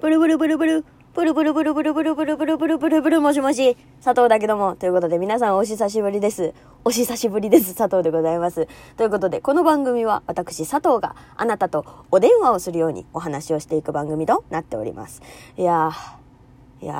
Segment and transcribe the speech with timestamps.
[0.00, 4.74] ブルブルブルブル、ブルブルブルブルブルブルブルブルブルブルもしもし、佐藤だけども。
[4.74, 6.54] ということで皆さんお久しぶりです。
[6.84, 7.76] お久しぶりです。
[7.76, 8.66] 佐藤でございます。
[8.96, 15.20] ということで、この番組は私佐藤があなたとお電話をするようにお話をしていく番組となっております。
[15.58, 16.94] いやー、いや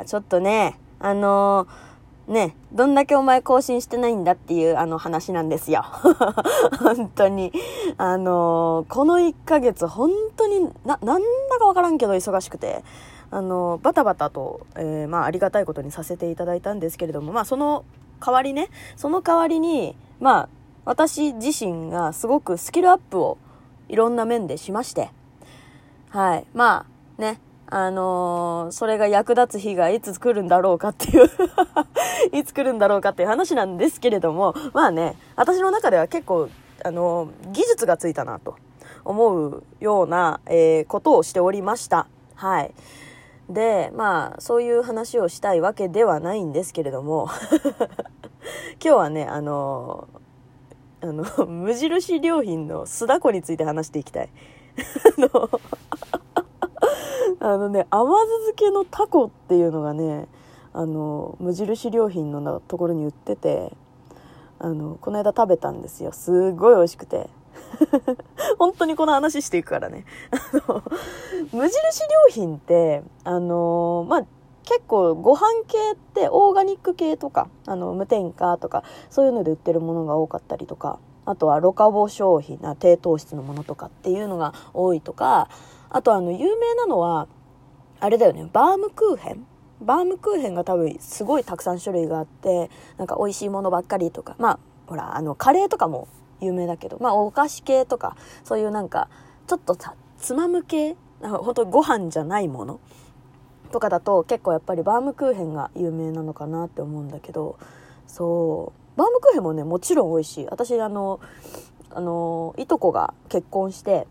[0.00, 1.89] ー、ちょっとね、あのー
[2.30, 5.82] ね、どんだけお前更新してないんだっていうあの話なんですよ。
[6.78, 7.52] 本当に。
[7.98, 12.84] あのーこの1ヶ月本当にな、なんだかわからんけど忙しくて、
[13.32, 17.84] あのーバタバタと、えーまあありがたいことにさせていただいたんですけれども、まあその
[18.24, 20.48] 代わりね、その代わりに、まあ
[20.84, 23.38] 私自身がすごくスキルアップを
[23.88, 25.10] いろんな面でしまして、
[26.10, 26.46] はい。
[26.54, 26.86] ま
[27.18, 27.40] あね、
[27.70, 31.30] あのーそれが役立つ日がいつ来るんだろうかっていう
[32.36, 36.48] いつ来るんだろうかっていう話なんですけれども、まあね、私の中では結構、
[36.84, 38.56] あのー技術がついたなと
[39.04, 42.06] 思うような、えーことをしておりました。
[42.34, 42.72] はい。
[43.48, 47.28] で、まあ、そういう話をしたいわけではないんですけれども、
[48.82, 50.08] 今日はね、あの
[51.02, 54.28] あの、無印良品の酢だこについて話していきたい。
[55.18, 55.50] あの、
[57.40, 60.28] あのね、甘酢漬けのタコっていうのがね、
[60.74, 63.72] あの、無印良品のところに売ってて、
[64.58, 66.12] あの、この間食べたんですよ。
[66.12, 67.30] すごい美味しくて。
[68.58, 70.04] 本当にこの話していくからね。
[70.30, 70.82] あの、
[71.52, 74.24] 無印良品って、あの、まあ、
[74.64, 85.48] 結構ご飯系ってオーガニック系とか、あの、無添加とか、そういうので売ってるものが多かったりとか、あとはロカボ商品な低糖質のものとかっていうのが多いとか、
[85.90, 87.28] あとあの、有名なのは、
[88.00, 89.46] あれだよね、バームクーヘン？
[89.82, 96.08] バームクーヘンが多分すごいたくさん種類があって、なんか美味しいものばっかりとか、まあ、ほら、あの、カレーとかも
[96.40, 99.08] 有名だけど、まあ、お菓子系とか、そういうなんか、
[99.46, 102.80] ちょっとさ、つまむ系、なんか本当ご飯じゃないもの？
[103.72, 107.58] とかだと結構やっぱりバームクーヘンが有名なのかなって思うんだけど、
[108.06, 110.46] そう、バームクーヘンもね、もちろん美味しい。
[110.46, 111.20] 私、あの、
[111.90, 114.06] あの、いとこが結婚して、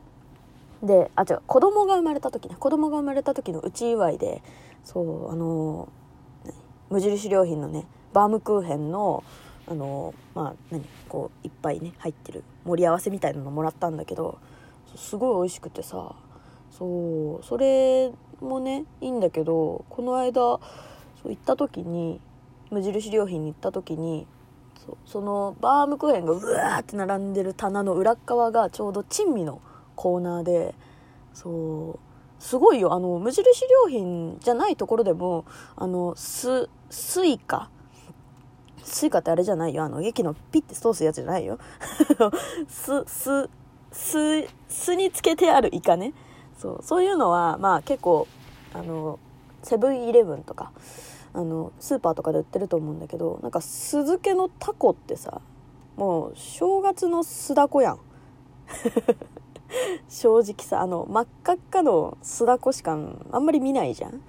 [0.84, 4.42] で、あ、違う、子供が生まれた時ね、子供が生まれた時のうち祝いで、
[4.84, 5.90] そう、あの、
[6.90, 9.24] 無印良品のね、バームクーヘンの、
[9.68, 14.40] あの、まあ、何、こう、いっぱいね、入ってる盛り合わせみたいなのもらったんだけど、
[14.96, 16.16] すごい美味しくてさ、
[16.72, 20.60] そう、それもね、いいんだけど、この間、そ
[21.26, 22.22] う行った時に、
[22.72, 24.26] 無印良品に行った時に、
[24.86, 29.62] そそのバームクーヘンがうわーって並んでる棚の裏側がちょうど珍味の
[30.00, 30.76] コーナーで
[31.34, 32.94] そうすごいよ。
[32.94, 35.44] あの無印良品じゃないところでも
[35.76, 37.70] あの酢イカ。
[38.82, 39.84] スイカってあれじゃないよ。
[39.84, 41.60] あの駅のピッて通すやつじゃないよ。
[42.70, 43.50] すす
[43.92, 46.14] す酢につけてあるイカね。
[46.58, 48.26] そうそういうのはまあ結構
[48.74, 49.20] あの
[49.64, 50.72] セブンイレブンとか
[51.34, 55.42] あのスーパーとかで売ってると思うんだけどなんか酢漬けのタコってさ
[55.98, 58.00] もう正月の酢だこやん。
[60.08, 62.98] 正直さあの真っ赤っかの酢だこしか
[63.32, 64.22] あんまり見ないじゃん。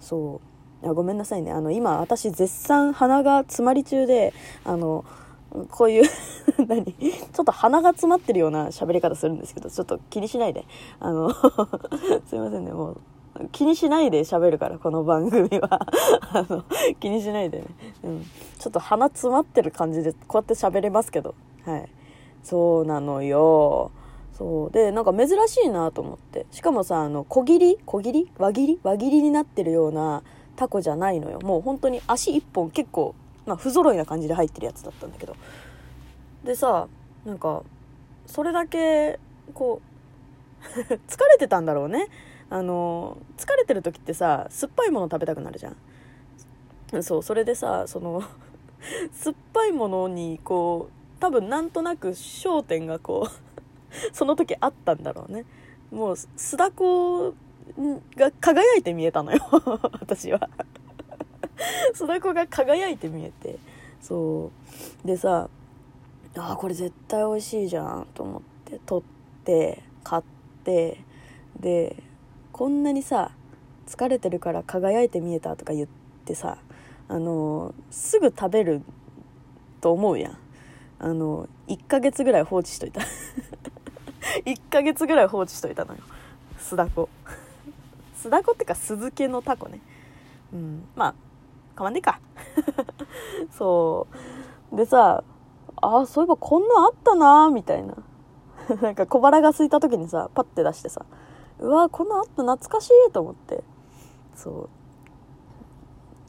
[0.00, 0.40] そ
[0.82, 0.88] う。
[0.88, 1.52] あごめんなさいね。
[1.52, 4.32] あの今私絶賛鼻が詰まり中で
[4.64, 5.04] あの
[5.70, 6.10] こういう
[6.66, 10.64] 何ちょっと鼻が詰まってるような喋り方するんですけどちょっと気にしないで。
[11.00, 11.32] あの
[12.26, 12.72] すいませんね。
[12.72, 13.00] もう
[13.52, 15.80] 気にしないで喋るからこの番組は。
[16.32, 16.64] あの
[17.00, 17.64] 気にしないでね、
[18.04, 18.24] うん、
[18.58, 21.34] ちょっと鼻詰まってる感じでこうやって喋れますけど。
[21.64, 21.88] はい。
[22.42, 23.90] そうなのよ。
[24.36, 24.70] そう。
[24.70, 26.46] でなんか珍しいなと思って。
[26.50, 27.78] しかもさあの小切り？
[27.86, 28.30] 小切り？
[28.38, 28.80] 輪切り？
[28.82, 30.22] 輪切りになってるような
[30.56, 31.40] タコじゃないのよ。
[31.40, 33.14] もう本当に足一本結構、
[33.46, 35.36] まあ、不揃いな感じで入ってるやつだったんだけど。
[36.44, 36.86] でさ
[37.24, 37.62] なんか
[38.26, 39.18] それだけ
[39.54, 40.66] こう
[41.08, 42.08] 疲れてたんだろうね。
[42.48, 47.02] あの疲れてる時ってさ酸っぱいもの食べたくなるじゃん。
[47.02, 48.22] そうそれでさその
[49.12, 53.45] 酸っぱいものにこう多分なんとなく焦点がこう
[54.12, 55.44] その時あったんだろうね。
[55.90, 57.34] もう須田子
[58.16, 59.40] が輝いて見えたのよ。
[60.00, 60.48] 私は。
[61.94, 63.58] 須田子が輝いて見えて。
[64.00, 64.50] そ
[65.04, 65.06] う。
[65.06, 65.48] でさ
[66.36, 70.22] あーこれ絶対美味しいじゃんと思って取って買っ
[70.64, 71.00] て
[71.58, 72.02] で
[72.52, 73.32] こんなにさ
[73.86, 75.88] 疲れてるから輝いて見えたとか言っ
[76.24, 76.58] てさ
[77.08, 78.82] あのすぐ食べる
[79.80, 80.38] と思うやん。
[80.98, 83.02] あの1ヶ月ぐらい放置しといた。
[84.44, 86.00] 1ヶ月ぐらい放置しといたのよ。
[86.58, 87.08] 酢だこ
[88.14, 89.80] 酢だこってか酢漬けのタコね。
[90.52, 90.88] うん。
[90.94, 91.14] まあ
[91.76, 92.20] 変わんねえか。
[93.56, 94.06] そ
[94.72, 94.76] う。
[94.76, 95.22] でさ
[95.76, 97.94] ああそういえばこんなあったなーみたいな。
[98.82, 101.04] なんか小腹が空いた時にさパッて出してさ
[101.60, 103.62] うわこのアップ懐かしいと思って。
[104.34, 104.68] そう。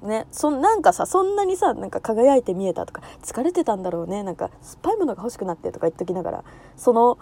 [0.02, 6.44] ねそなんかさそんなにさなんか輝いて見えたとか疲れてたんだろうねなんか酸っぱいものが欲しくなってとか言っときながら
[6.76, 7.18] その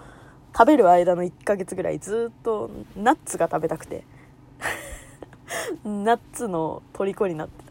[0.58, 4.04] 食べる間の1ヶ月ぐらいずっとナッツが食べたくて。
[5.84, 7.64] ナッツの虜になって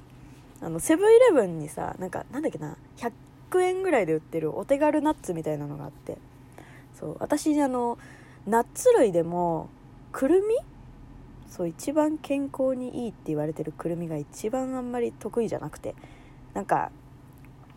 [0.60, 0.66] た。
[0.66, 6.18] あのセブンイレブンにさなんかなんだっけな100円ぐらいで売ってるお手軽ナッツみたいなのがあって。
[6.94, 7.98] そう私あの
[8.46, 9.68] ナッツ類でも
[10.12, 10.54] くるみ？
[11.48, 15.94] そう一番健康にいいって言われてるくるみが一番あんまり得意じゃなくて。
[16.52, 16.92] なんか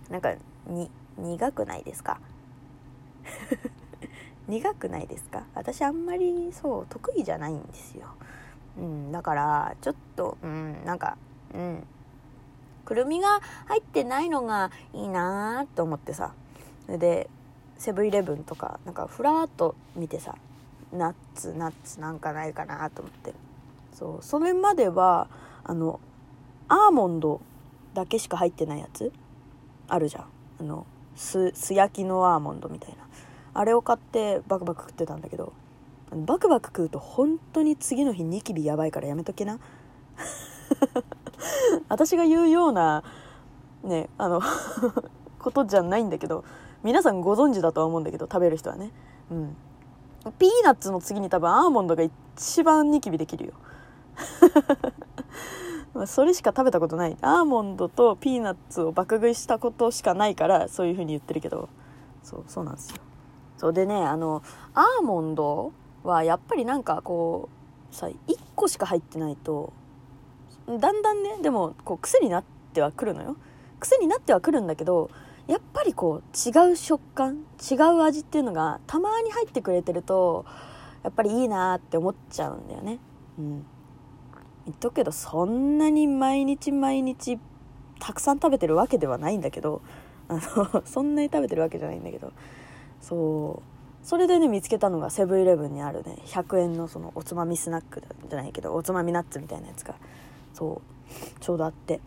[0.10, 0.36] なんか
[0.68, 2.20] に苦くないですか？
[4.48, 5.44] 苦くないですか？
[5.56, 8.08] 私あんまりそう得意じゃないんですよ。
[8.78, 11.18] うんだからちょっとうんなんか
[11.54, 11.88] うん。
[12.86, 16.32] くるみが入ってないのがいいなと思ってさ。
[16.86, 17.30] それで
[17.78, 20.36] セブンイレブンとかなんかふらっと見てさ。
[20.94, 23.34] ナッツナッツなんかないかなと思って。
[23.94, 25.28] そうそれまでは
[25.66, 26.00] あの
[26.70, 27.42] アーモンド
[27.94, 29.12] だけしか入ってないやつ？
[29.90, 30.26] あるじゃん。
[30.62, 30.86] あの
[31.16, 33.07] 素焼きのアーモンドみたいな。
[33.58, 35.52] あれを買ってバクバク食ってたんだけど
[36.12, 39.60] バクバク食うと本当に次の日ニキビやばいからやめとけな。
[41.90, 43.04] 私が言うような
[43.84, 44.42] ねあの
[45.40, 46.44] ことじゃないんだけど
[46.84, 48.92] 皆さんご存知だとは思うんだけど食べる人はね。
[49.32, 49.58] うん。
[50.38, 53.54] ピーナッツの次に多分アーモンドが一番ニキビできるよ。
[56.06, 57.18] それしか食べたことない。
[57.22, 61.70] アーモンドとピーナッツを爆食いしたことしかないからそういう風に言ってるけど。
[62.22, 63.07] そうそうなんですよ。
[63.58, 64.44] そうでねあの
[64.74, 65.74] アーモンド
[66.04, 67.50] はやっぱりなんかこ
[67.92, 68.16] うさ1
[68.56, 69.74] 個しか入ってないと
[70.68, 72.44] だんだんねでもこう癖になっ
[72.74, 73.38] てはくるのよ。
[73.80, 75.12] 癖になってはくるんだけど
[75.48, 80.46] やっぱりこう違う食感違う味っていうのがたまに入ってくれてると
[81.04, 83.00] やっぱりいいなって思っちゃうんだよね。
[83.38, 83.66] うん。
[84.66, 87.40] 言っとくけどそんなに毎日毎日
[88.00, 89.82] たくさん食べてるわけではないんだけど
[90.28, 92.34] あのそんなに食べてるわけじゃないんだけど
[93.02, 94.06] そう。
[94.06, 99.96] それでね見つけたのがセブンイレブンにあるね100円のそのおつまみスナックじゃないけどおつまみナッツみたいなやつが
[100.54, 102.00] そうちょうどあって。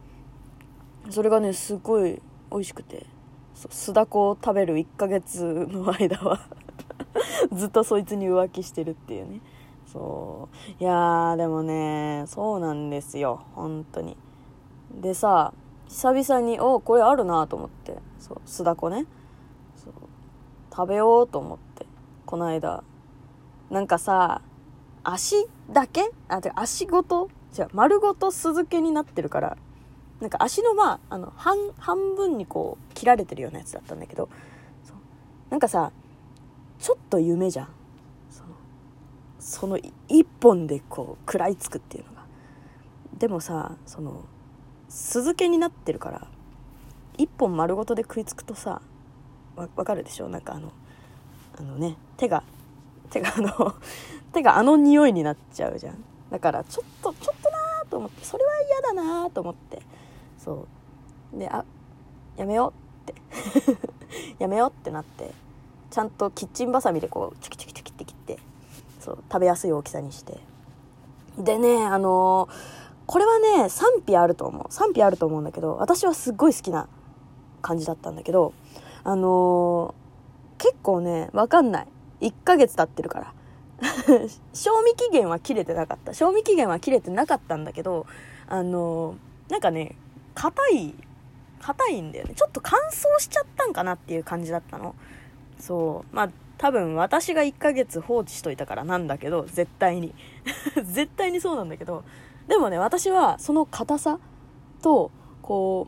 [1.08, 2.20] それがねすごい
[2.50, 3.06] 美味しくて
[3.54, 6.40] 酢だこを食べる1ヶ月の間は
[7.52, 9.40] ずっとそいつに浮気してるっていうね。
[9.86, 10.48] そ
[10.78, 10.82] う。
[10.82, 13.42] いやでもねそうなんですよ。
[13.54, 14.16] 本当に。
[15.00, 15.52] でさ
[15.88, 17.98] 久々におこれあるなと思って。
[18.18, 19.06] そう酢だこね。
[20.70, 21.86] 食べようと思って
[22.26, 22.84] この間。
[23.70, 24.42] なんかさ
[25.04, 26.10] 足だけ？
[26.28, 27.30] あ足ごと？
[27.52, 29.56] じゃ丸ごと酢漬けになってるから。
[30.20, 34.28] なんか足のまああの半半分にこう切られてるようなやつだったんだけど。
[35.48, 35.92] なんかさ
[36.78, 37.68] ちょっと夢じゃん。
[38.30, 38.48] その
[39.38, 39.78] その
[40.08, 42.20] 一本でこう食らいつくっていうのが。
[43.18, 44.24] でもさその
[44.88, 46.26] 酢漬けになってるから
[47.18, 48.80] 一本丸ごとで食いつくとさ
[49.76, 50.28] わかるでしょ？
[50.28, 50.72] なんかあの
[51.58, 52.42] あのね手が
[53.10, 53.74] 手があの
[54.32, 56.04] 手があの匂いになっちゃうじゃん。
[56.30, 59.82] だからちょっとちょっとなーと思ってそれは嫌だなーと思って。
[60.38, 60.66] そ
[61.34, 61.38] う。
[61.38, 61.64] であ
[62.36, 62.72] やめよ
[63.04, 63.20] うって。
[64.38, 65.32] やめようってなって
[65.90, 68.38] ちゃんとキッチンバサミでこうチキチキチキって切って
[68.98, 70.38] そう食べやすい大きさにして。
[71.38, 72.54] でねあのー、
[73.06, 74.66] これはね賛否あると思う。
[74.72, 76.88] 賛否あると思うんだけど私はすっごい好きな
[77.62, 78.52] 感じだったんだけど
[79.04, 81.86] あのー、結構ねわかんない。
[82.20, 83.34] 1ヶ月経ってるから。
[84.52, 86.12] 賞味期限は切れてなかった。
[86.12, 88.06] 賞味期限は切れてなかったんだけど
[88.48, 89.96] あのー、なんかね
[90.34, 90.94] 硬い
[91.60, 92.34] 硬いんだよね。
[92.34, 94.94] ちょっと乾燥しちゃったんかなっていう感じだったの。
[95.58, 96.16] そう。
[96.16, 100.14] まあ多分私が1ヶ月放置しといたからなんだけど絶対に。
[100.84, 102.04] 絶対にそうなんだけど。
[102.48, 104.18] でもね私はその硬さ
[104.82, 105.10] と
[105.42, 105.86] こ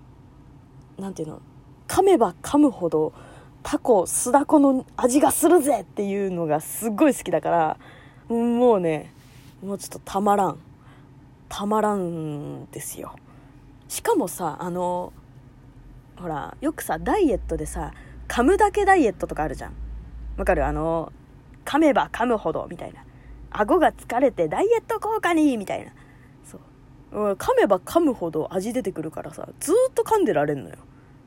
[0.99, 1.41] う何ていうの
[1.93, 3.13] 噛めば噛むほど
[3.63, 7.77] タコ酢だこの味がするぜっていうのがすっごい好きだから
[8.35, 9.13] もうね
[9.63, 10.59] もうちょっとたまらん。
[11.51, 13.15] たまらんですよ。
[13.89, 15.13] しかもさあの
[16.17, 17.93] ほらよくさダイエットでさ
[18.27, 19.75] 噛むだけダイエットとかあるじゃん。
[20.39, 20.65] わかる？
[20.65, 21.13] あの
[21.67, 23.05] 噛めば噛むほどみたいな。
[23.51, 25.93] 顎が疲れてダイエット効果にみたいな。
[26.51, 26.57] そ
[27.19, 27.35] う。
[27.35, 30.77] 噛めば噛むほど味出てくるからさずっと噛んでられんのよ。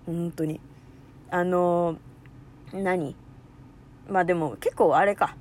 [0.05, 0.59] 本当に。
[1.29, 1.97] あの
[2.73, 3.15] 何？
[4.09, 5.35] まあでも結構あれか。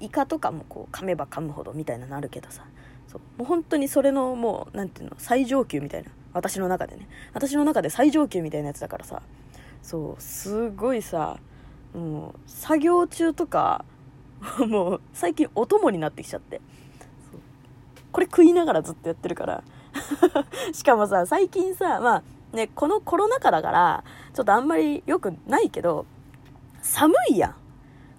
[0.00, 2.64] イカとかもこう噛めば噛むほどみたいなのあるけどさ。
[3.06, 3.20] そう。
[3.38, 5.16] もう本当にそれのもう何ていうの？
[5.18, 6.10] 最上級みたいな。
[6.32, 7.08] 私の中でね。
[7.32, 9.22] 私の中で最上級みたいなやつだからさ。
[9.82, 10.22] そう。
[10.22, 11.38] すごいさ
[11.94, 13.84] もう作業中とか
[14.68, 16.60] もう最近お供になってきちゃって。
[18.12, 19.64] これ食いながらずっとやってるから。
[20.72, 22.22] しかもさ、最近さ、まあ
[22.54, 26.06] ね、このコロナ禍だから、ちょっとあんまり良くないけど、
[26.82, 27.54] 寒いやん。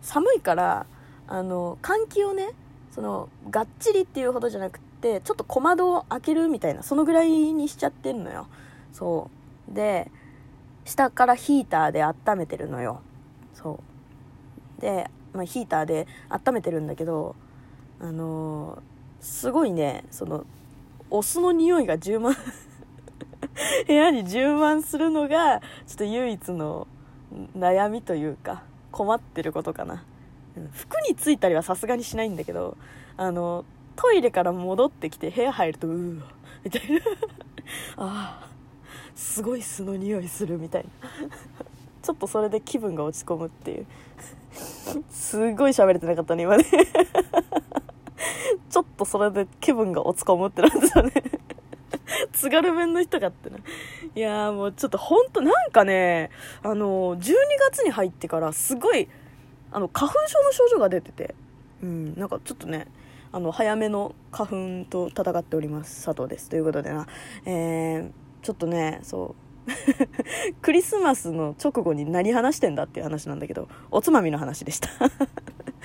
[0.01, 0.85] 寒いから、
[1.27, 2.51] あの、換気をね、
[2.91, 8.47] その、がっちりっていうほどじゃなくて、ちょっと小窓を開けるみたいな、そのぐらいにしちゃってんのよ。
[8.93, 9.29] そ
[9.71, 9.73] う。
[9.73, 10.11] で、
[10.85, 13.01] 下からヒーターで温めてるのよ。
[13.53, 13.79] そ
[14.77, 14.81] う。
[14.81, 17.35] で、まあ、ヒーターで温めてるんだけど、
[17.99, 18.79] あのー、
[19.21, 20.45] すごいね、その、
[21.09, 22.35] お酢の匂いが充満
[23.87, 26.87] 部屋に充満するのが、ちょっと唯一の
[27.57, 30.03] 悩みというか、困ってることかな。
[30.73, 32.77] 服についたりはさすがにしないんだけど、
[33.17, 36.25] あの、トイレから戻ってきて部屋入ると、うわ、
[36.63, 36.99] みたいな。
[37.97, 38.47] あ、
[39.15, 40.89] すごい酢の匂いするみたいな。
[42.01, 43.85] ちょっとそれで気分が落ち込むっていう。
[45.09, 46.65] すごい喋れてなかったね、今ね。
[48.69, 51.11] ちょっとそれで気分が落ち込むってなってたね。
[52.33, 53.57] 津軽弁の人かってな。
[53.57, 56.29] いやーもうちょっとほんとなんかね、
[56.63, 57.33] あの、12
[57.71, 59.07] 月に入ってからすごい、
[59.71, 61.35] あの、花粉症の症状が出てて、
[61.83, 62.87] うん、なんかちょっとね、
[63.31, 66.05] あの、早めの花粉と戦っております。
[66.05, 66.49] 佐藤です。
[66.49, 67.07] ということでな、
[67.45, 69.35] えー、ちょっとね、そ
[69.67, 69.71] う、
[70.61, 74.89] クリスマスの直後に何話してんだっていう話なんだけど、おつまみの話でした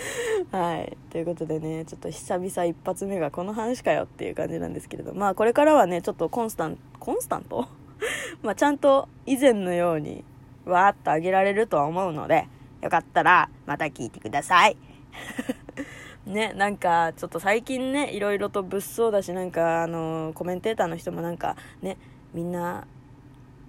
[0.50, 0.97] はい。
[1.11, 7.69] ということでね、ちょっと久々一発目がこの話かよっていう感じなんですけれど、まあこれからはね、ちょっとコンスタント、コンスタント？
[8.42, 10.25] まあちゃんと以前のように
[10.64, 12.47] わーっと上げられるとは思うので、
[12.80, 14.76] よかったらまた聞いてください。
[16.26, 21.97] ね、なんかちょっと最近ね、いろいろと物騒だし、なんかあの、コメンテーターの人もなんかね、
[22.33, 22.87] みんな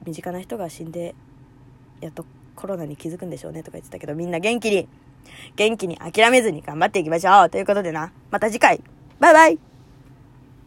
[0.05, 1.15] 身近な人が死んで
[2.01, 4.87] やっとコロナに気づくんでしょうねとか言ってたけどみんな元気に
[5.55, 7.49] 元気に諦めずに頑張っていきましょう。
[7.49, 8.11] ということでな。
[8.29, 8.81] また次回。
[9.19, 9.70] バイバイ。